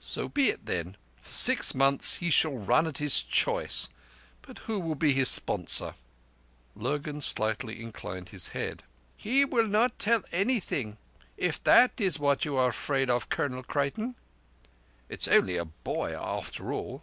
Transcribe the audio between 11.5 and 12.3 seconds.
that is